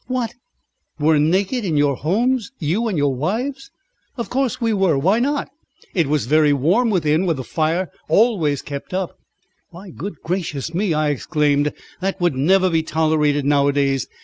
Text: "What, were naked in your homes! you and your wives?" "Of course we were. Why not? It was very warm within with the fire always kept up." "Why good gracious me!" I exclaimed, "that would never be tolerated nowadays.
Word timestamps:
"What, 0.07 0.33
were 0.97 1.19
naked 1.19 1.63
in 1.63 1.77
your 1.77 1.95
homes! 1.95 2.49
you 2.57 2.87
and 2.87 2.97
your 2.97 3.13
wives?" 3.13 3.69
"Of 4.17 4.31
course 4.31 4.59
we 4.59 4.73
were. 4.73 4.97
Why 4.97 5.19
not? 5.19 5.51
It 5.93 6.07
was 6.07 6.25
very 6.25 6.53
warm 6.53 6.89
within 6.89 7.27
with 7.27 7.37
the 7.37 7.43
fire 7.43 7.91
always 8.09 8.63
kept 8.63 8.95
up." 8.95 9.15
"Why 9.69 9.91
good 9.91 10.15
gracious 10.23 10.73
me!" 10.73 10.95
I 10.95 11.09
exclaimed, 11.09 11.71
"that 11.99 12.19
would 12.19 12.33
never 12.33 12.71
be 12.71 12.81
tolerated 12.81 13.45
nowadays. 13.45 14.07